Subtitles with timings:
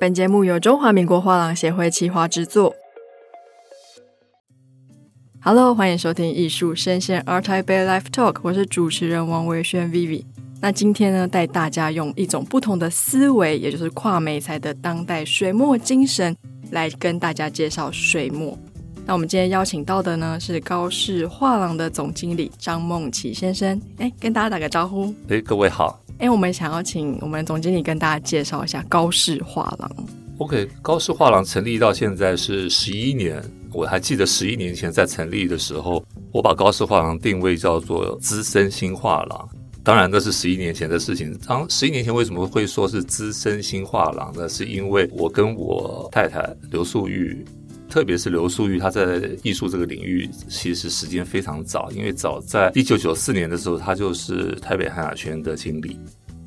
[0.00, 2.74] 本节目由中华民国画廊协会企划制作。
[5.42, 10.24] Hello，欢迎收听艺术声鲜 ART TAIPEI Live Talk，我是主持人王维轩 Vivi。
[10.62, 16.34] 那今天呢，带大家用一种不同的思维，也就是跨媒材的当代水墨精神，
[16.70, 18.58] 来跟大家介绍水墨。
[19.04, 23.78] 那我们今天邀请到的呢，是高士画廊的总经理张梦琪先生。
[23.98, 25.14] 哎，跟大家打个招呼。
[25.28, 26.00] 哎，各位好。
[26.20, 29.90] 哎，我们想要请我们总经理跟大家介绍一下高氏画廊。
[30.36, 33.42] OK，高氏画廊成立到现在是十一年。
[33.72, 39.48] 我还记得十一年前在成立的时候，我把高氏画廊定位叫做资深新画廊。
[39.82, 41.34] 当然，那是十一年前的事情。
[41.46, 44.46] 当十一年前为什么会说是资深新画廊呢？
[44.46, 47.42] 是因为我跟我太太刘素玉。
[47.90, 55.98] 特别是刘素玉，他在艺术这个领域其实时间非常早，因为早在一九九四年的时候，他就是台北汉雅轩的经理，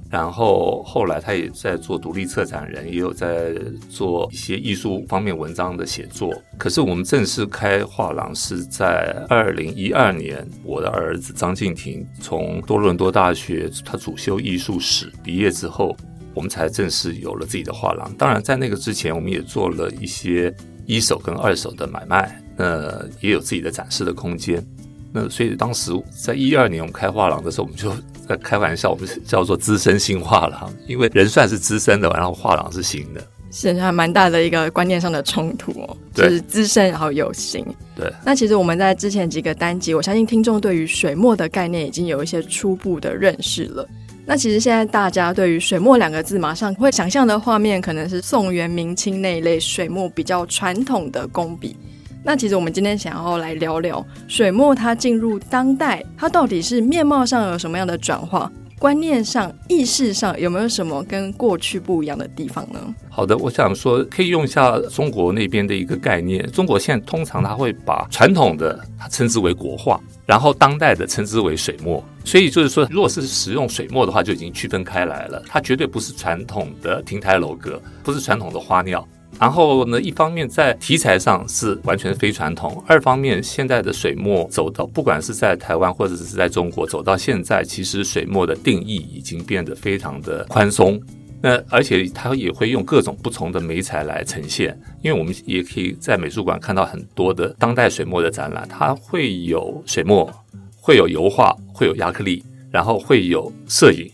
[0.09, 3.53] 然后后来他也在做独立策展人，也有在
[3.89, 6.33] 做一些艺术方面文章的写作。
[6.57, 15.93] 可是我们正式开画廊是在二零一二年，我的儿子张敬亭从多伦多大学他主修艺术史毕业之后，
[16.33, 18.09] 我们才正式有了自己的画廊。
[18.17, 20.55] 当然，在那个之前，我们也做了一些。
[20.85, 24.63] 一手跟二手的买卖，那，也有自己的展示的空间。
[25.11, 27.91] 那所以当时在一二年我们开画廊的时候，我们就
[28.27, 35.97] 在开玩笑，我们叫做资深新画廊，因为人算是资深的，然后画廊是新的，是还蛮大的一个观念上的冲突哦。
[36.15, 37.63] 对，就是资深然后有型。
[37.95, 38.11] 对。
[38.25, 43.87] 那其实我们在之前几个单集，我相信听众对于水墨的概念已经有一些初步的认识了。
[44.25, 51.75] 那其实现在大家对于水墨两个字，马上会想象的画面可能是宋元明清那一类水墨比较传统的工笔。
[52.23, 58.49] 那其实我们今天想要来聊聊水墨，它进入当代，它到底是面貌上有什么样的转化？
[58.83, 62.93] 观念上、意识上有没有什么跟过去不一样的地方呢？
[63.09, 66.45] 好的，我想说可以用一下中国那边的一个概念。
[66.51, 72.03] 中国现在通常他会把传统的它称之为国画，然后当代的称之为水墨。
[72.25, 75.41] 所以就是说，如果是使用水墨的话，就已经区分开来了。
[75.47, 79.07] 它绝对不是传统的亭台楼阁，不是传统的花鸟。
[79.39, 91.01] 然后呢，一方面在题材上是完全非传统；二方面，现在的水墨走到，不管是在台湾或者是在中国走到现在，其实水墨的定义已经变得非常的宽松。
[91.41, 100.31] 那而且它也会用各种不同的媒材来呈现，因为我们也可以在美术馆看到很多的当代水墨的展览，它会有水墨，
[100.79, 104.09] 会有油画，会有亚克力，然后会有摄影，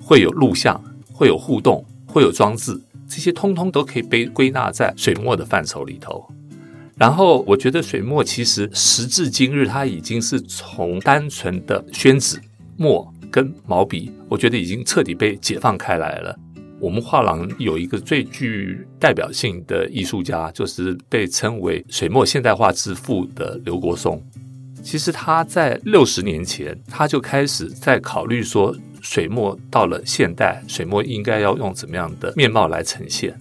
[0.00, 2.80] 会有录像，会有互动，会有装置。
[3.14, 6.26] 这些通通都可以被归纳在水墨的范畴里头。
[6.96, 12.40] 然后，我觉得水墨其实时至今日，它已经是从单纯的宣纸、
[12.78, 16.34] 墨跟毛笔，我觉得已经彻底被解放开来了。
[16.80, 24.22] 我们画廊有一个最具代表性的艺术家，就是被称为水墨现代化之父的刘国松。
[24.82, 28.74] 其实他在六十年前，他就开始在考虑说。
[29.02, 33.38] 水墨到了现代，水墨应该要用怎么样的面貌来呈现？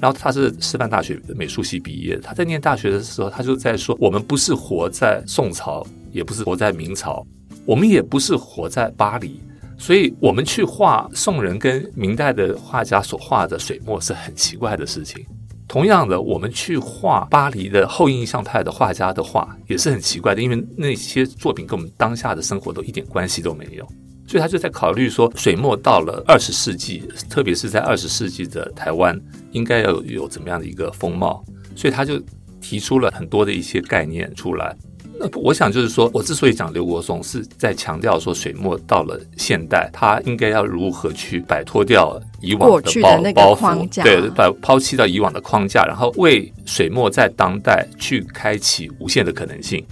[0.00, 7.26] 然后他是师范大学的美术系毕业，他在念大学的时候，他就在说：我们不是活在宋朝，也不是活在明朝，
[7.66, 9.40] 我们也不是活在巴黎，
[9.76, 15.24] 所以我们去画宋人跟明代的画家所画的水墨是很奇怪的事情。
[15.68, 23.86] 同样的，我们去画巴黎的后印象派的画家的画也是很奇怪的，因为那些作品跟我们当下的生活都一点关系都没有。
[24.30, 29.20] 所以他就在考虑说，水墨到了二十世纪，特别是在二十世纪的台湾，
[29.50, 31.44] 应该要有怎么样的一个风貌。
[31.74, 32.16] 所以他就
[32.60, 34.76] 提出了很多的一些概念出来。
[35.18, 49.84] 那我想就是说，我之所以讲刘国松，是在强调说，水墨到了现代，他应该要如何去摆脱掉以往的包的包袱，对，把抛弃掉以往的框架，然后为水墨在当代去开启无限的可能性。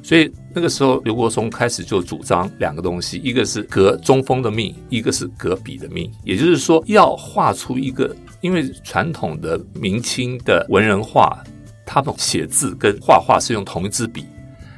[0.00, 6.10] 所以那个时候，刘国松开始就主张两个东西，一个是革中锋的命，一个是革笔的命。
[6.24, 11.38] 也就是说，要画出一个，因为传统的明清的文人画，
[11.86, 14.26] 他们写字跟画画是用同一支笔，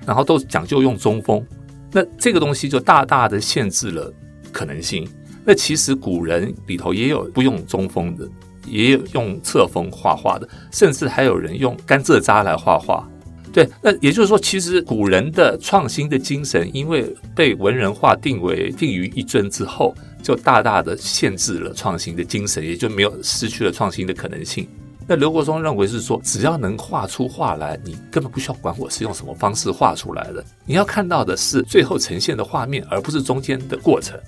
[0.04, 1.42] 然后都讲究用中锋。
[1.90, 4.12] 那这个东西就大大的限制了
[4.52, 5.08] 可能性。
[5.44, 8.28] 那其实古人里头也有不用中锋的，
[8.66, 13.08] 也有用侧锋画画的，甚至还有人用甘蔗渣来画画。
[13.52, 24.66] 对，那也就是说，其实古人的创新的精神，因为被文人画定为定于一尊之后，就大大的限制了创新的精神，也就没有失去了创新的可能性。
[25.06, 34.18] 那刘国松认为是说，只要能画出画来，你根本不需要管我是用什么方式画出来的，你要看到的是最后呈现的画面，而不是中间的过程。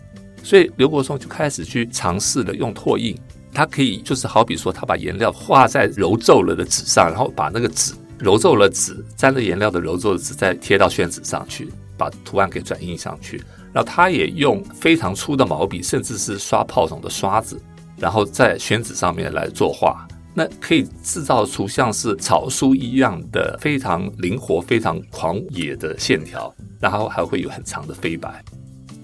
[0.43, 3.17] 所以刘国松就开始去尝试了用拓印。
[3.55, 13.43] 他可以就是好比说，他把颜料画在揉皱了的纸上，然后把那个纸揉皱了纸沾了颜料的揉皱的纸再贴到宣纸上去，把图案给转印上去。
[13.72, 17.61] 然后他也用非常粗的毛笔，甚至是刷泡筒的刷子，
[17.99, 20.06] 然后在宣纸上面来作画。
[20.32, 28.44] 那可以制造出像是草书一样的非常灵活、非常狂野的线条，然后还会有很长的飞白。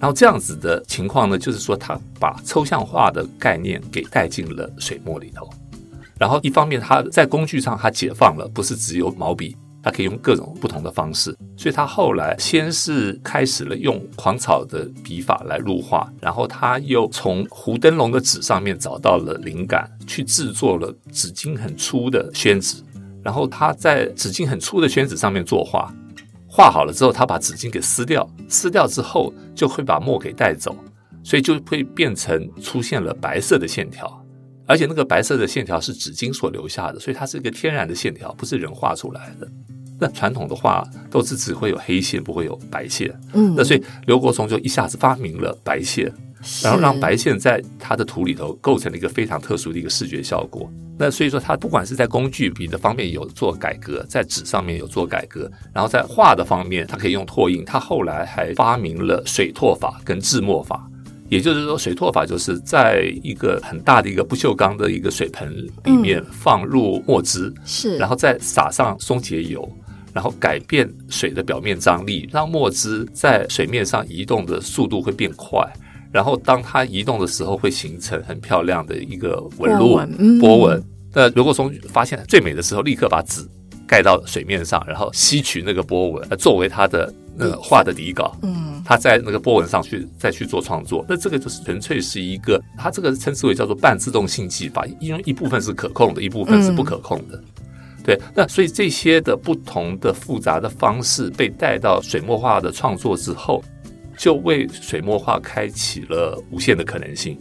[0.00, 5.48] 然后这样子的情况呢，就是说他把抽象画的概念给带进了水墨里头。
[6.20, 9.56] 然后一方面他在工具上他解放了，不是只有毛笔。
[9.82, 22.82] 他可以用各种不同的方式，所以他后来先是开始了用狂草的笔法来入画，然后他又从胡灯笼的纸上面找到了灵感，去制作了纸巾很粗的宣纸，
[23.24, 25.90] 然后他在纸巾很粗的宣纸上面作画，
[26.46, 30.76] 画好了之后，他把纸巾给撕掉，撕掉之后就会把墨给带走，
[31.24, 34.19] 所以就会变成出现了白色的线条，
[34.70, 39.48] 而且那个白色的线条是纸巾所留下的，所以它是一个天然的线条，不是人画出来的。
[39.98, 43.12] 那传统的画都是只会有黑线，不会有白线。
[43.32, 46.10] 嗯，那所以刘国松就一下子发明了白线，
[46.62, 50.70] 然后让白线在他的图里头构成了一个非常特殊的一个视觉效果。
[50.96, 57.64] 那所以说，他不管是在工具笔的方面有做改革，在纸上面有做改革，然后在画的方面，他可以用拓印。
[57.64, 60.89] 他后来还发明了水拓法跟制墨法，
[61.30, 65.50] 也就是说，水拓法就是在一个很大的一个不锈钢的一个水盆
[65.84, 69.66] 里面放入墨汁，是，然后再撒上松节油。
[70.12, 75.64] 然后改变水的表面张力，让墨汁在水面上移动的速度会变快。
[76.10, 80.16] 然后当它移动的时候，会形成很漂亮的一个纹路波纹。
[80.18, 80.82] 嗯、波纹。
[81.14, 83.48] 那如果从发现最美的时候，立刻把纸
[83.86, 88.36] 盖到水面上，然后吸取那个波纹，作为它的呃画的底稿。
[88.42, 91.04] 嗯，他在那个波纹上去再去做创作。
[91.08, 97.36] 那这个就是纯粹是一个，他这个称之为叫做半自动性技法，因为一部分是可控的，一部分是不可控的。
[97.36, 97.44] 嗯
[98.02, 103.62] 对，那所以这些的不同的复杂的方式被带到水墨画的创作之后，
[104.16, 107.36] 就为水墨画开启了无限的可能性。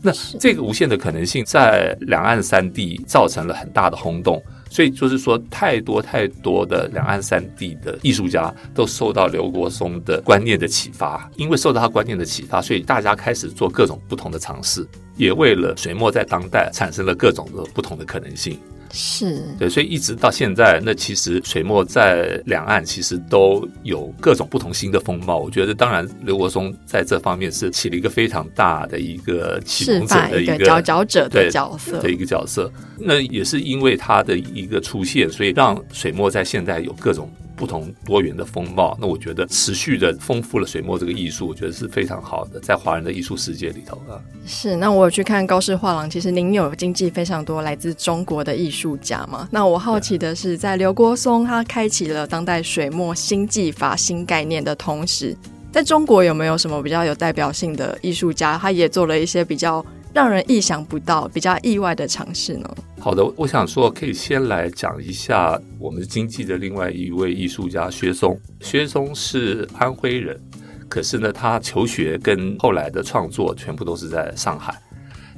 [0.00, 0.10] 那
[0.40, 14.86] 这个无限的可能性在两岸三地造成了很大的轰动，所以就是说，太多太多的两岸三地的艺术家都受到刘国松的观念的启发，因为受到他观念的启发，所以大家开始做各种不同的尝试，
[15.16, 18.58] 也为了水墨在当代产生了各种的不同的可能性。
[18.92, 25.38] 是对，所以一直到现在，那其实水墨在两岸其实都有各种不同新的风貌。
[25.38, 32.70] 我觉得，当然刘国松在这方面是起了一个非常大的一个启蒙者的一个佼佼者的角色的一个角色。
[32.98, 37.30] 那也是因为他的一个出现，所以让水墨在现在有各种。
[37.60, 44.16] 不同多元的风貌，那我觉得持续的丰富了水墨这个艺术，我觉得是非常好的，在华人的艺术世界里头啊。
[44.46, 49.46] 是，那我有去看高士画廊，其实您有经纪非常多来自中国的艺术家嘛？
[49.50, 55.36] 那我好奇的是，在刘国松他开启了当代水墨新技法、新概念的同时，
[55.70, 58.56] 在中国有没有什么比较有代表性的艺术家？
[58.56, 59.84] 他也做了一些比较。
[60.12, 62.68] 让人意想不到、比较意外的尝试呢？
[62.98, 68.38] 好的，我想说，可以先来讲一下我们经济的另外一位艺术家薛松。
[68.60, 70.38] 薛松是安徽人，
[70.88, 74.74] 可是呢，他求学跟后来的创作全部都是在上海。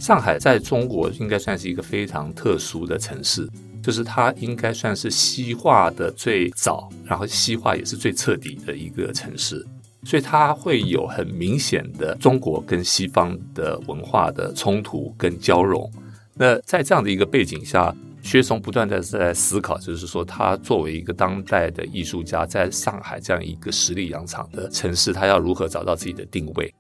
[0.01, 3.49] 上海在中国应该算是一个非常特殊的城市，
[3.81, 9.65] 就是它应该算是西化的最早，然后西化也是最彻底的一个城市。
[10.05, 15.91] 所以它会有很明显的中国跟西方的文化的冲突跟交融。
[16.35, 26.73] 那在这样的一个背景下，薛松不断的在思考，就是说他作为一个当代的艺术家，在上海这样一个十里洋场的城市，他要如何找到自己的定位？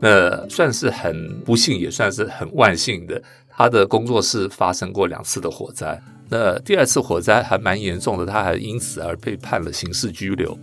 [0.00, 6.00] 那算是很不幸，也算是很万幸的，他的工作室发生过两次的火灾。
[6.28, 10.56] 那第二次火灾还蛮严重的，他还因此而被判了刑事拘留。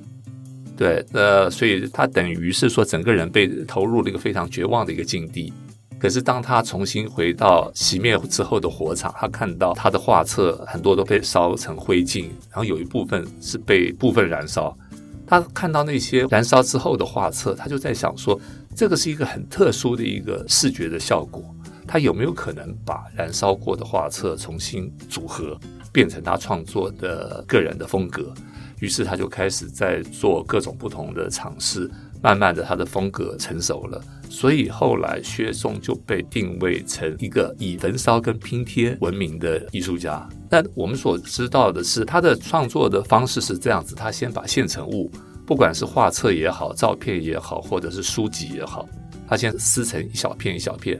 [0.78, 5.54] 对，呃，所以他等于是说，整个人被投入了一个非常绝望的一个境地。
[5.98, 14.78] 可是当他重新回到熄灭之后的火场，他看到他的画册很多都被烧成灰烬，然后有一部分是被部分燃烧。
[15.26, 18.40] 他看到那些燃烧之后的画册，他就在想说，
[18.76, 21.44] 这个是一个很特殊的一个视觉的效果。
[21.88, 25.58] 他有没有可能把燃烧过的画册重新组合，
[25.96, 28.34] 变成他创作的个人的风格？
[28.82, 31.90] 于是他就开始在做各种不同的尝试，
[32.22, 40.28] 慢慢的他的风格成熟了，所以后来薛松就被定位成一个以焚烧跟拼贴闻名的艺术家。
[40.50, 45.10] 但我们所知道的是，他的创作的方式是这样子：他先把现成物，
[45.48, 48.86] 不管是画册也好、照片也好，或者是书籍也好，
[49.26, 51.00] 他先撕成一小片一小片，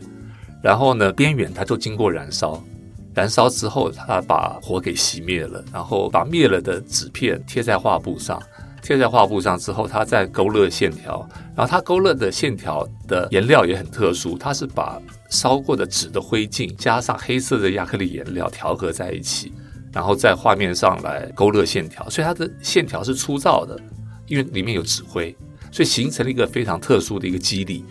[0.64, 2.64] 然后呢，边缘它就经过燃烧，
[3.16, 8.40] 燃烧之后，它把火给熄灭了，然后把灭了的纸片贴在画布上，
[8.84, 19.54] 贴在画布上之后，它再勾勒线条，然后它勾勒的线条的颜料也很特殊，它是把烧过的纸的灰烬加上黑色的亚克力颜料调和在一起，
[19.94, 23.80] 然后在画面上来勾勒线条，所以它的线条是粗糙的，
[24.28, 25.34] 因为里面有纸灰，
[25.72, 27.86] 所以形成了一个非常特殊的一个肌理。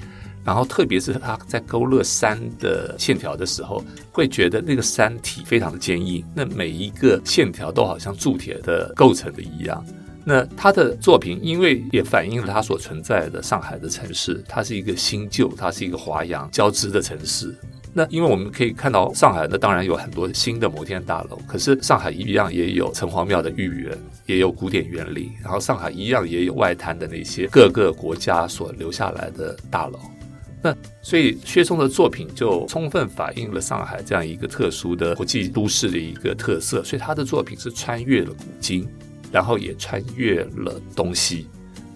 [0.45, 3.83] 然后特别是他在勾勒山的线条的时候，
[4.13, 9.85] 会觉得那个山体非常的坚硬，那每一个线条都好像铸铁的构成的一样。
[10.27, 17.55] 那他的作品，因为也反映了他所存在的上海的城市，它是一个新旧，它是一个华洋交织的城市。
[17.93, 29.99] 那因为我们可以看到上海，那当然有很多新的摩天大楼，可是上海一样也有城隍庙的豫园，也有古典园林，然后上海一样也有外滩的那些各个国家所留下来的大楼。
[30.65, 38.89] 那所以薛松的作品就充分反映了上海这样一个特殊的国际都市的一个特色，所以他的作品是穿越了古今。
[39.31, 41.49] 然后也穿越了东西，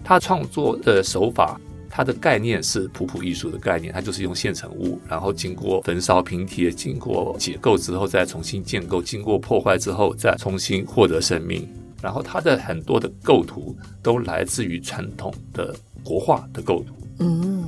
[0.03, 1.57] 他创作的手法，
[1.89, 11.65] 他的概念是普普艺术的概念，他就是用现成物，然后经过焚烧平贴，经过解构之后再重新建构，经过破坏之后再重新获得生命。
[12.01, 13.73] 然后他的很多的构图
[14.03, 15.73] 都来自于传统的
[16.03, 16.93] 国画的构图，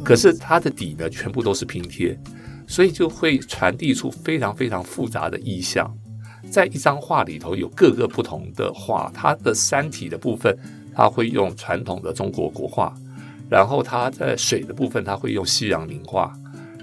[0.04, 2.18] 可是它的底呢全部都是拼贴，
[2.68, 5.94] 所以就会传递出非常非常复杂的意象。
[6.50, 10.58] 在一张画里头有各个不同的画，它的山体的部分，
[10.96, 12.94] 它会用传统的中国国画，
[13.50, 16.34] 然后它在水的部分，它会用西洋名画，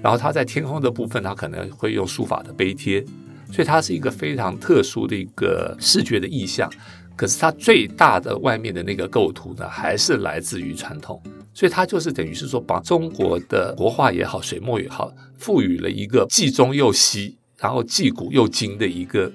[0.01, 3.05] 然后它在天空的部分，它可能会用书法的碑帖，
[3.51, 6.71] 所以它是一个非常特殊的一个视觉的意象。
[7.17, 11.21] 可是它最大的外面的那个构图呢，还是来自于传统，
[11.59, 19.33] 所以它就是等于是说，把中国的国画也好，水墨也好，赋予了一个既中又西，然后既古又今的一个。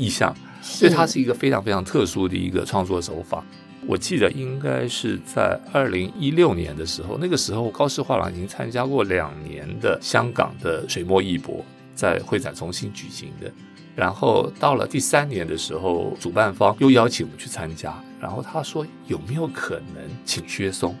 [0.00, 0.32] 意象，
[0.62, 3.44] 所以它是一个非常非常特殊的一个创作手法。
[3.84, 11.64] 我记得应该是在二零一六年的时候，那个时候高师画廊已经参加过两年的香港的水墨艺博，
[11.96, 13.52] 在会展中心举行的。
[13.96, 20.94] 然后到了第三年的时候，主办方又邀请我们去参加，然后他说有没有可能请薛松？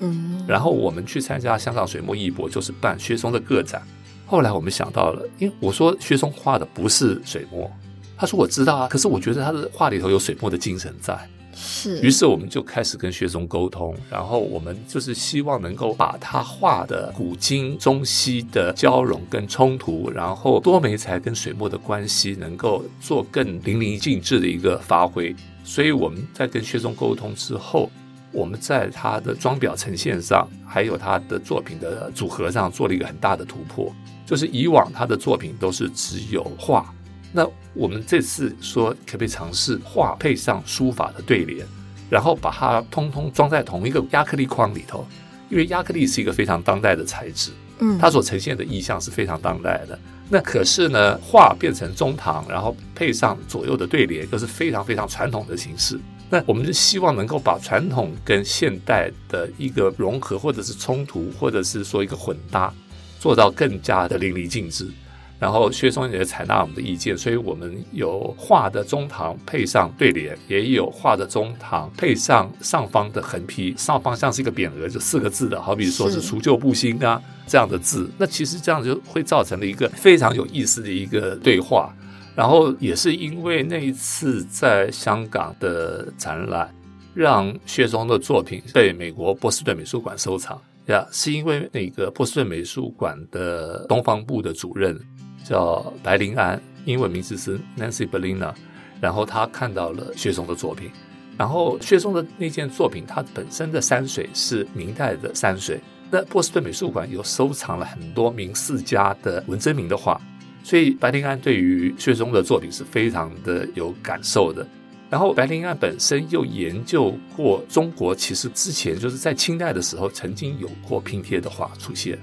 [0.00, 3.82] 嗯，然后我们去参加香港水墨艺博，就是办薛松的个展。
[4.26, 7.70] 后来我们想到了，因为我说薛松画的不是水墨。
[8.16, 11.18] 他说：“我知道啊，可是我觉得他的画里头有水墨的精神在。
[11.52, 25.34] 是，于是我们就开始跟薛松沟通，然后我们就是希望能够把他画的古今中西的交融跟冲突，然后多媒材跟水墨的关系，能够做更淋漓尽致的一个发挥。
[25.64, 27.90] 所以我们在跟薛松沟通之后，
[28.34, 33.90] 我们在他的装裱呈现上，还有他的作品的组合上，做了一个很大的突破。
[34.26, 36.92] 就是以往他的作品都是只有画。”
[37.32, 41.66] 那我们这次说，可不可以尝试画配上书法的对联，
[42.08, 45.06] 然后把它通通装在同一个亚克力框里头？
[45.50, 47.50] 因为亚克力是一个非常当代的材质，
[47.80, 49.98] 嗯，它所呈现的意象是非常当代的。
[50.28, 56.00] 那可是呢，画变成中堂，然后配上左右的对联，又是非常非常传统的形式。
[56.34, 62.74] 那我们就希望能够把传统跟现代的一个融合，或者是冲突，或者是说一个混搭，
[63.20, 64.90] 做到更加的淋漓尽致。
[65.38, 78.10] 然后薛松也采纳我们的意见，所以我们有画的中堂配上对联，也有画的中堂配上上方的横批，上方像是一个匾额，就四个字的，好比说是“除旧布新”啊这样的字。
[78.18, 81.94] 那其实这样就会造成了一个非常有意思的一个对话。
[82.34, 86.74] 然后也是因为那一次在香港的展览，
[87.14, 94.98] 让薛松的作品被美国波士顿美术馆收藏呀，是因为那个波士顿美术馆的东方部的主任。
[95.44, 98.54] 叫白灵安，英文名字是 Nancy Bellina，
[98.98, 100.90] 然后他看到了薛松的作品，
[101.36, 105.78] 然后薛松的那件作品，它本身的山水是明代的山水。
[106.10, 110.18] 那波士顿美术馆有收藏了很多名四家的文征明的画，
[110.64, 114.66] 所以白灵安对于薛松的作品是非常的有感受的。
[115.10, 122.18] 然后白灵安本身又研究过中国，其实之前就是在清代的时候曾经有过拼贴的画出现，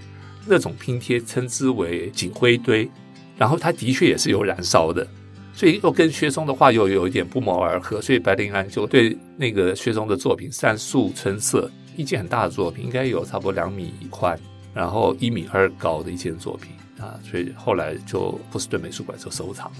[0.45, 2.89] 那种拼贴称之为锦灰堆。
[3.37, 5.07] 然后他的确也是有燃烧的，
[5.53, 14.37] 所以又跟薛松的画又有一点不谋而合，所以白灵安就对那个薛松的作品《山树春色》，一件很大的作品，应该有差不多两米宽，
[14.73, 16.71] 然后一米二高的一件作品
[17.01, 19.77] 啊，所以后来就波士顿美术馆就收藏了。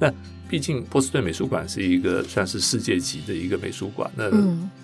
[0.00, 0.12] 那
[0.48, 4.24] 毕竟波士顿美术馆是一个算是世界级的一个美术馆，那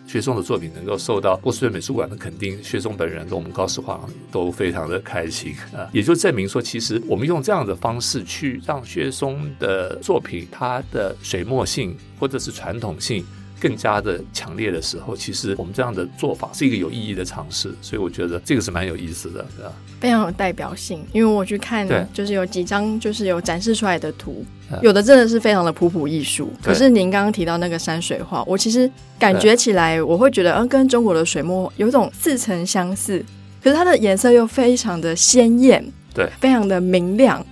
[0.07, 13.25] 薛松的作品能够受到波士顿美术馆的肯定，薛松本人跟我们高士华都非常的开心啊，也就证明说，其实我们用这样的方式去让薛松的作品，它的水墨性或者是传统性。
[13.61, 19.73] 更加的强烈的时候，其实我们这样的做法是一个有意义的尝试，所以我觉得这个是蛮有意思的，对吧？
[20.01, 24.45] 非常有代表性，因为我去看，就是有几张就是有展示出来的图，
[24.81, 26.53] 有的真的是非常的普普艺术。
[26.63, 28.89] 可是您刚刚提到那个山水画，我其实
[29.19, 33.25] 感觉起来，我会觉得，嗯，跟中国的水墨有种似曾相似，
[33.63, 35.85] 可是它的颜色又非常的鲜艳，
[36.15, 37.45] 对，非常的明亮。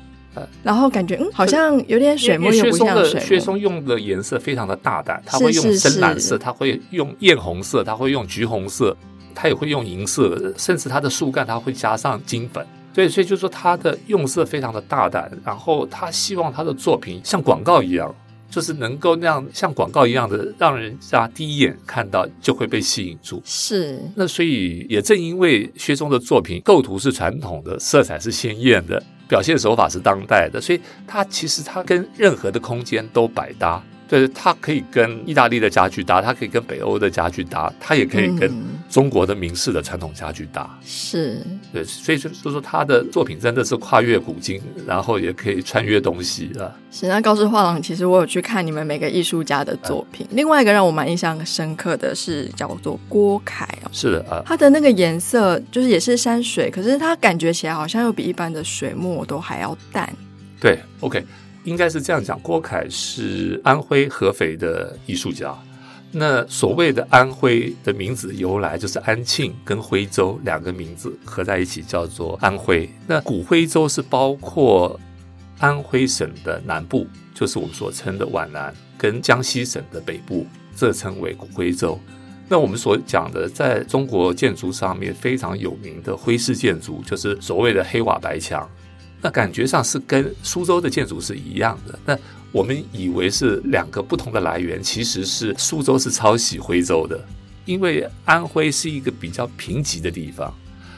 [0.63, 3.21] 然后感觉嗯，好像有点水墨，又不像水墨。
[3.21, 8.97] 薛松用的颜色非常的大胆，他会用深蓝色，他会用艳红色，他会用橘红色，
[9.35, 12.67] 他也会用银色，甚至他的树干他会加上金粉。
[12.93, 18.15] 对，所以就是说他的用色非常的大胆，然后他希望他的作品像广告一样，
[18.51, 23.43] 就是能够那样像广告一样的，让人家第一眼看到就会被吸引住。
[23.45, 24.01] 是。
[24.15, 29.03] 那所以也正因为薛松的作品构图是传统的，色彩是鲜艳的。
[29.29, 33.83] 表现手法是当代的，所以它其实它跟任何的空间都百搭。
[34.09, 38.53] 对，它可以跟意大利的家具搭，它可以跟北欧的家具搭，它也可以跟
[38.89, 40.79] 中国的明式的传统家具搭。
[40.85, 41.41] 是，
[41.73, 46.71] 对，所以就就说他的作品真的是跨越古今，然后也可以穿越东西啊。
[46.93, 53.91] 是，那高士画廊其实我有去看你们每个艺术家的作品，嗯、另外一个让我蛮印象深刻的是叫做郭凯哦。
[53.93, 60.09] 是的啊，他的那个颜色就是也是山水，可是他感觉起来好像又比一般的水墨都还要淡。
[60.61, 61.25] 对，OK。
[61.67, 65.53] 应该是这样讲，郭凯是安徽合肥的艺术家。
[66.13, 72.89] 那所谓的安徽的名字由来，就是安庆跟徽州两个名字合在一起叫做安徽。
[73.07, 74.99] 那古徽州是包括
[75.59, 77.05] 安徽省的南部，
[77.35, 80.47] 就是我们所称的皖南，跟江西省的北部，
[80.77, 81.99] 这称为古徽州。
[82.49, 88.71] 那我们所讲的，在中国建筑上面非常有名的徽式建筑，就是所谓的黑瓦白墙。
[89.27, 91.99] 那感觉上是跟苏州的建筑是一样的。
[92.07, 92.17] 那
[92.53, 97.21] 我们以为是两个不同的来源，其实是苏州是抄袭徽州的，
[97.65, 100.55] 因为安徽是一个比较贫瘠的地方，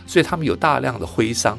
[0.07, 1.59] 所以他们有大量的徽商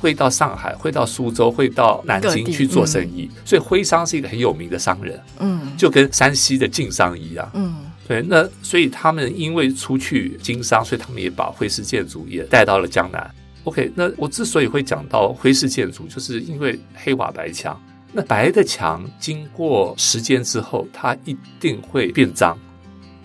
[0.00, 5.22] 会到上海、会到苏州、会到南京去做生意，嗯、所以徽商是一个很有名的商人。
[5.38, 7.48] 嗯，就跟山西的晋商一样。
[7.54, 7.76] 嗯，
[8.08, 8.20] 对。
[8.22, 13.32] 那所以他们因为出去经商，所以他们也把徽式建筑也带到了江南。
[13.64, 17.78] OK，那我之所以会讲到灰式建筑，就是因为黑瓦白墙。
[18.12, 22.56] 那白的墙经过时间之后，它一定会变脏。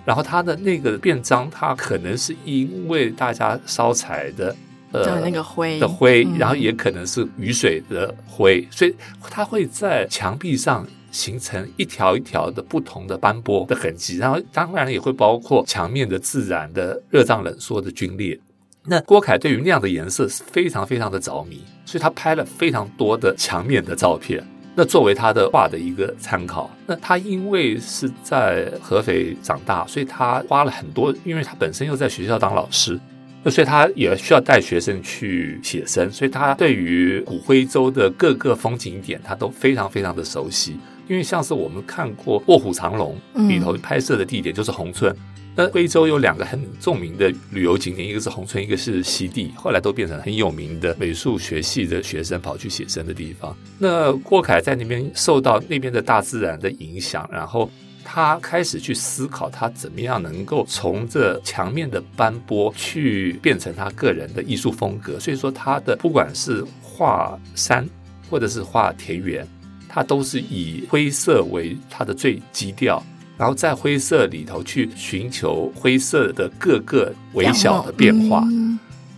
[0.05, 4.53] 然后它的那个变脏，它可能是因为大家烧柴的
[4.91, 8.93] 呃那个灰的灰，然后也可能是雨水的灰，所以
[9.29, 14.17] 它会在墙壁上形成一条一条的不同的斑驳的痕迹。
[14.17, 18.37] 然后当然也会包括墙面的自然的热胀冷缩的皲裂。
[18.85, 26.69] 那郭凯对于那样的颜色是非常非常的着迷，所以他拍了非常多的墙面的照片，那作为他的画的一个参考。
[26.85, 32.99] 那他因为是在合肥长大，所以他花了很多，因为他本身又在学校当老师，
[33.41, 40.77] 那所以他也需要带学生去写生，所以他对于古徽州的各个风景点，他都非常非常的熟悉。
[41.07, 43.17] 因为像是我们看过《卧虎藏龙》
[43.47, 45.15] 里头拍摄的地点就是宏村。
[45.55, 53.55] 那徽州有两个很著名的旅游景点，一个是红村，一个是西递，后来都变成很有名的美术学系的学生跑去写生的地方。
[53.77, 57.69] 那郭凯在那边受到那边的大自然的影响，然后
[58.03, 65.19] 他开始去思考他怎么样能够从这墙面的斑驳去变成他个人的艺术风格。
[65.19, 67.87] 所以说，他的不管是画山
[68.27, 69.47] 或者是画田园，
[69.87, 73.03] 他都是以灰色为他的最基调。
[73.43, 78.41] 然后在灰色里头去寻求灰色的各个微小的变化，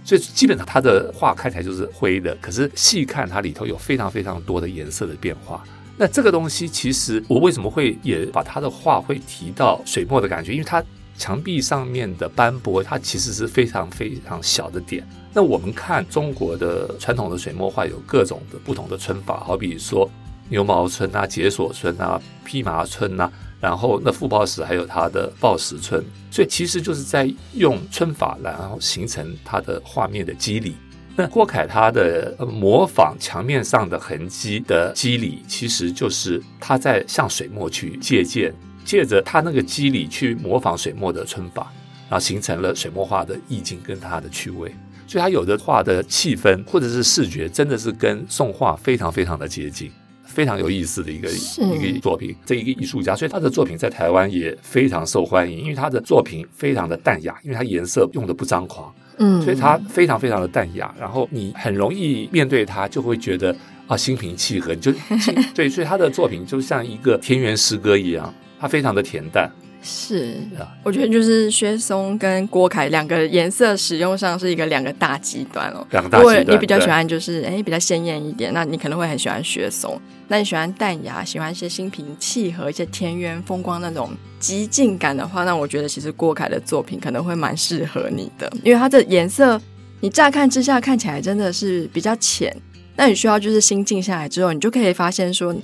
[0.03, 5.63] 所以基本上它的画看起来就是灰的，可是细看它里头有非常非常多的颜色的变化。
[5.95, 10.53] 那这个东西其实我为什么会也把他的画会提到水墨的感觉？
[10.53, 10.83] 因为它
[11.15, 15.07] 墙壁上面的斑驳，它其实是非常非常小的点。
[15.35, 20.09] 那我们看中国的传统的水墨画有各种的不同的皴法，好比说
[20.49, 23.31] 牛毛皴啊、解锁皴啊、披麻皴啊。
[23.65, 30.75] 然后那傅抱石还有他的抱石村，所以其实就是在用皴法，然后形成他的画面的肌理。
[31.15, 38.53] 那郭凯他的模仿墙面上的痕迹的肌理，其实就是他在向水墨去借鉴，
[38.85, 41.73] 借着他那个肌理去模仿水墨的皴法，
[42.07, 44.71] 然后形成了水墨画的意境跟它的趣味。
[45.07, 49.91] 所以他有的画的气氛或者是视觉，真的是跟宋画非常非常的接近。
[50.25, 63.55] 非常有意思的一个一个作品，这一个艺术家，所以他的作品在台湾也非常受欢迎，因为他的作品非常的淡雅，因为他颜色用的不张狂，嗯，所以他非常非常的淡雅，然后你很容易面对他就会觉得
[63.87, 64.91] 啊心平气和，你就
[65.55, 69.51] 对，所以他的作品就像一个田园诗歌一样，他非常的恬淡。
[69.87, 70.35] 是，
[70.81, 75.85] 我觉得就是薛松跟郭凯两个颜色使用上是一个两个大极端哦。
[75.91, 76.37] 两个大极端。
[76.39, 80.01] 如果你比较喜欢就是哎比较鲜艳一点，那你可能会很喜欢薛松。
[80.27, 89.61] 那你喜欢淡雅，喜欢一些心平气和、一些田园风光那种极尽感的话，那我觉得其实郭凯的作品可能会蛮适合你的，因为它的颜色
[90.01, 92.51] 你乍看之下看起来真的是比较浅，
[92.95, 95.55] 那你需要就是心静下来之后，你就可以发现说。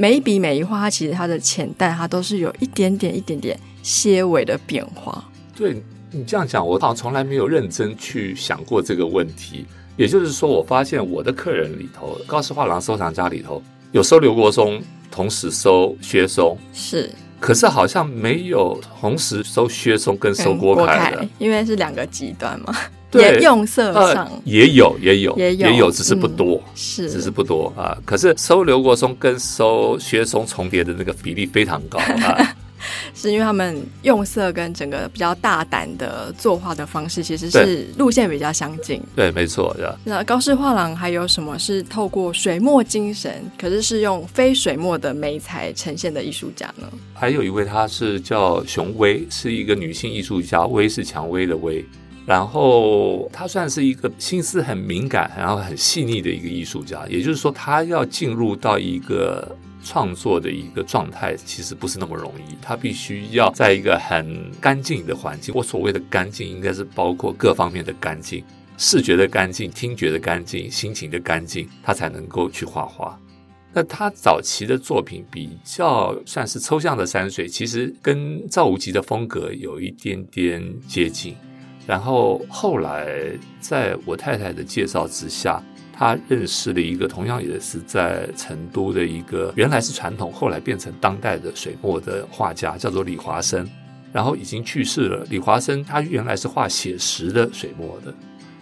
[0.00, 5.24] 每一笔每一画，它其实它的浅淡，它都是有一点点、一点点些微的变化。
[5.56, 9.64] 对你这样讲，我好像从来没有认真去想过这个问题。
[9.96, 22.76] 也就是说，我发现我的客人里头，高氏画廊收藏家里头有收刘国松，同时收薛松，是，可是好像没有同时收薛松跟收郭凯的，因为是两个极端嘛。
[23.10, 27.96] 对，用色上、呃、也有，也有，也有，也有，只是不多，嗯、是，只是不多啊。
[28.04, 32.54] 可是收刘国松跟收薛松重叠的那个比例非常高啊，
[33.14, 39.02] 是因为他们用色跟整个比较大胆的作画的方式，其实是路线比较相近。
[39.14, 39.76] 对，没错。
[40.04, 46.88] 那高氏画廊还有什么是透过水墨精神，可是是用非水墨的媒材呈现的艺术家呢？
[47.14, 51.84] 还有一位，她是叫熊薇，是一个女性艺术家，薇是蔷薇的薇。
[52.26, 57.06] 然后她算是一个心思很敏感，然后很细腻的一个艺术家。
[57.08, 59.56] 也就是说，她要进入到一个
[59.88, 62.54] 创作的一个状态，其实不是那么容易。
[62.60, 65.54] 他必须要在一个很干净的环境。
[65.56, 68.44] 我所谓的干净，应该是包括各方面的干净：
[68.76, 73.18] 视觉的干净、听觉的干净、心情的干净，他才能够去画画。
[73.72, 81.34] 那他早期的作品比较算是抽象的山水，其实跟赵无极的风格有一点点接近。
[81.86, 83.08] 然后后来，
[83.60, 85.62] 在我太太的介绍之下，
[85.98, 93.68] 他认识了一个同样也是在成都的一个原来是传统，后来变成当代的水墨的画家，叫做李华生。
[94.10, 95.26] 然后已经去世了。
[95.28, 98.14] 李华生他原来是画写实的水墨的，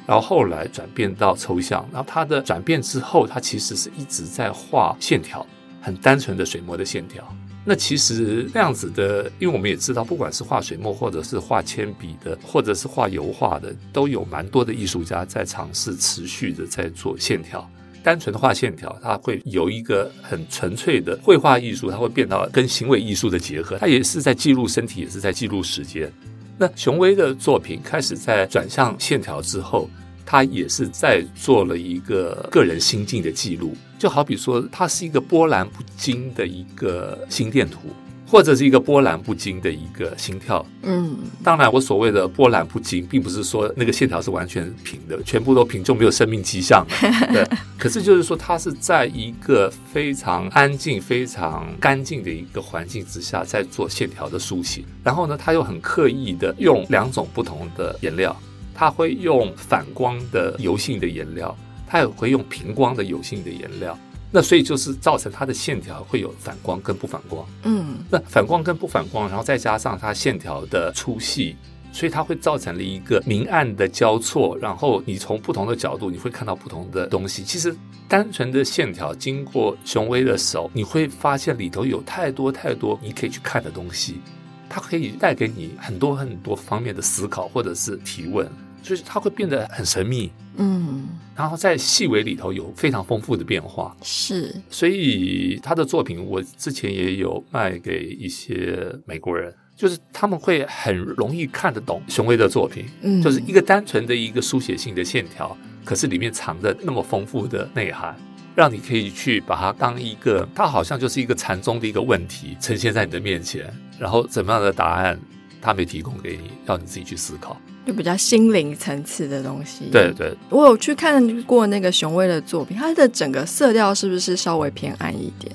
[0.05, 1.89] 然后后来转变到抽象。
[1.93, 5.47] 然后他的转变之后，他其实是一直在画线条，
[5.81, 7.23] 很单纯的水墨的线条。
[7.69, 17.69] 那其实那样子的，因为我们也知道，不管是画水墨，或者是画铅笔的，或者是画油画的，都有蛮多的艺术家在尝试持续的在做线条。
[18.05, 23.77] 单纯的画线条，它会有一个很纯粹的绘画艺术，它会变到跟行为艺术的结合。
[23.79, 26.09] 它也是在记录身体，也是在记录时间。
[26.57, 29.91] 那熊威的作品开始在转向线条之后。
[30.27, 37.79] 他也是在做了一个个人心境的记录，就好比说，他是一个波澜不惊的一个心电图，
[38.27, 40.67] 或者是一个波澜不惊的一个心跳。
[40.83, 47.31] 嗯，当然，我所谓的波澜不惊，并不是说那个线条是完全平的，全部都平就没有生命迹象了。
[47.33, 54.83] 对，可是就是说，他是在一个非常安静、非常干净的一个环境之下，在做线条的书写。
[55.05, 58.37] 然后呢，他又很刻意的用两种不同的颜料。
[58.77, 63.99] 他会用反光的油性的颜料，它也会用平光的油性的颜料，
[64.31, 67.47] 那所以就是造成它的线条会有反光跟不反光。
[67.63, 71.57] 嗯，那反光跟不反光，然后再加上它线条的粗细，
[71.91, 74.59] 所以它会造成了一个明暗的交错。
[74.59, 77.43] 然后你从不同的角度，你会看到不同的东西。
[77.43, 77.75] 其实
[78.07, 84.21] 单纯的线条经过雄威的手，你会发现里头有太多太多你可以去看的东西，
[84.69, 88.47] 它可以带给你很多很多方面的思考或者是提问。
[88.87, 108.17] 就是它会变得很神秘，嗯，然后在细微里头有非常丰富的变化，是，所以他的作品我之前也有卖给一些美国人，就是他们会很容易看得懂熊威的作品，嗯，就是一个单纯的一个书写性的线条，可是里面藏着那么丰富的内涵，
[108.55, 113.69] 让你可以去把它当一个，它好像就是一个禅宗的一个问题呈现在你的面前，
[113.99, 115.19] 然后怎么样的答案
[115.61, 117.61] 他没提供给你，要你自己去思考。
[117.87, 119.85] 就比较心灵层次的东西。
[119.93, 125.55] 对对，我有去看过那个熊威的作品，它的整个色调是不是稍微偏暗一点？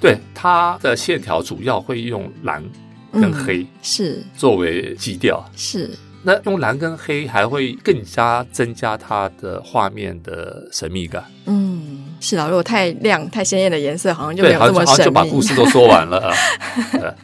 [0.00, 2.62] 对，它的线条主要会用蓝
[3.12, 5.44] 跟黑，是作为基调。
[5.54, 5.90] 是，
[6.22, 11.24] 那用蓝跟黑还会更加增加它的画面的神秘感。
[11.46, 14.86] 嗯，是啊，如果太亮、太鲜艳的颜色，好像就没有这么神秘。
[14.86, 16.34] 好像就把故事都说完了。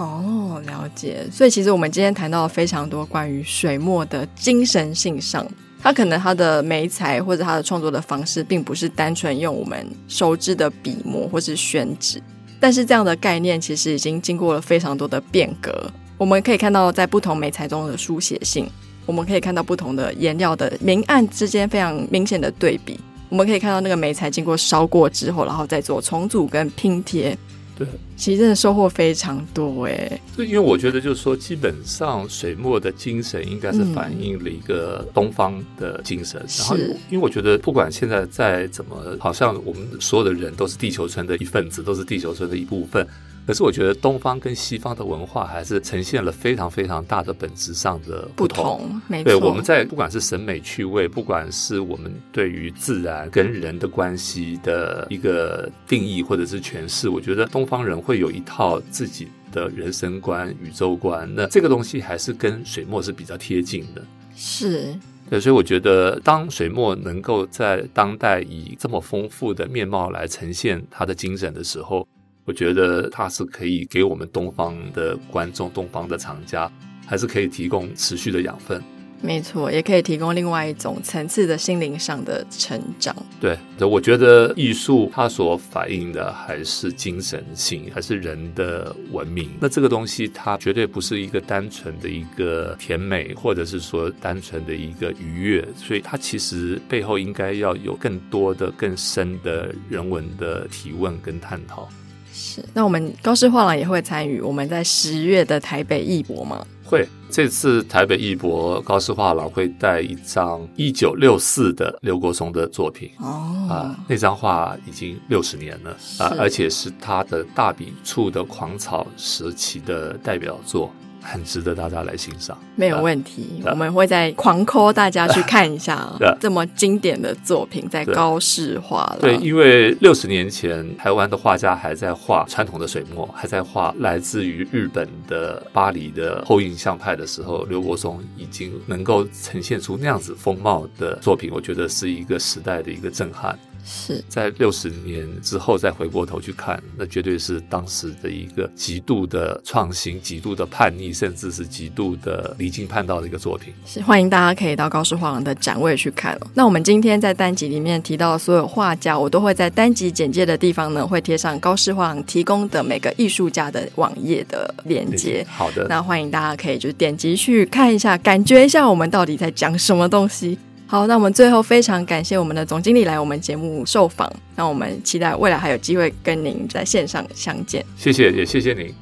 [0.00, 1.26] 哦，了解。
[1.30, 5.46] 所以其实我们今天谈到了非常多关于水墨的精神性上
[5.82, 12.22] 他可能他的媒材或者他的创作的方式，并不是单纯用我们熟知的笔墨或是宣纸，
[12.58, 15.90] 但是这样的概念其实已经经过了非常多的变革。
[16.16, 18.68] 我们可以看到，在不同媒材中的书写性，
[19.06, 23.00] 我们可以看到不同的颜料的明暗之间非常明显的对比。
[23.30, 27.36] 我们可以看到那个媒材经过烧过之后，然后再做重组跟拼贴。
[27.80, 30.20] 对，其实真的收获非常多哎。
[30.36, 36.38] 对，因为我觉得就是说，基本上水墨的精神应该是反映了一个东方的精神。
[36.42, 36.76] 嗯、然后，
[37.08, 43.06] 因为我觉得不管现在再怎么，好像我们所有的人都是地球村的一份子，都是地球村的一部分。
[43.50, 49.00] 可是我觉得东方跟西方的文化还是呈现了非常非常大的本质上的不同。
[49.08, 49.32] 没错。
[49.32, 61.28] 对，我们在不管是审美趣味，不管是我们对于自然跟人的关系的一个定义或者是诠释，我觉得东方人会有一套自己的人生观、宇宙观。
[61.34, 64.04] 那这个东西还是跟水墨是比较贴近的。
[64.36, 64.96] 是。
[65.28, 72.06] 对，所以我觉得当水墨能够在当代以这么丰富的面貌来呈现它的精神的时候。
[72.44, 76.70] 我觉得它是可以给我们东方的观众、东方的厂家，
[77.06, 78.82] 还是可以提供持续的养分。
[79.22, 83.14] 没错，也可以提供另外一种层次的心灵上的成长。
[83.38, 83.54] 对，
[83.86, 89.50] 我觉得艺术它所反映的还是精神性，还是人的文明。
[89.60, 101.86] 那这个东西它绝对不是一个单纯的一个甜美，或者是说单纯的一个愉悦，所以它其实背后应该要有更多的、更深的人文的提问跟探讨。
[102.32, 106.64] 是，那我们高师画廊也会参与我们在十月的台北艺博吗？
[106.84, 120.90] 会，这次台北艺博高师画廊会带一张一九六四的刘国松的作品哦，啊，那张画已经六十年了啊，而且是他的大笔触的狂草时期的代表作。
[121.20, 123.62] 很值得大家来欣赏，没有问题。
[123.64, 126.08] 我们会再狂 call 大家去看一下
[126.40, 129.18] 这么经典的作品，在高市画了。
[129.20, 143.58] 对，因为六十年前台湾的画家还在画传统的水墨，还在画来自于日本的巴黎的后印象派的时候，刘国松已经能够呈现出那样子风貌的作品，我觉得是一个时代的一个震撼。
[143.84, 153.72] 是在六十年之后再回过头去看，那绝对是当时的一个极度的创新、极度的叛逆，甚至是极度的离经叛道的一个作品。
[153.86, 156.46] 是欢迎大家可以到高师画廊的展位去看哦。
[156.54, 165.46] 那我们今天在单集里面提到的所有画家，我都会在单集简介的地方呢，会贴上高师画廊提供的每个艺术家的网页的链接。
[165.48, 170.58] 好的，那欢迎大家可以就点击去看一下，感觉一下我们到底在讲什么东西。
[170.90, 177.86] 好，那我们最后非常感谢我们的总经理来我们节目受访，那我们期待未来还有机会跟您在线上相见。
[177.96, 178.92] 谢谢，也谢谢您。